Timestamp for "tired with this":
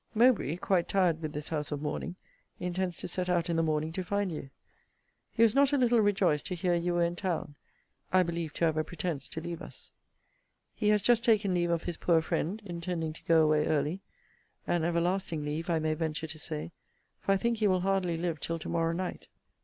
0.89-1.49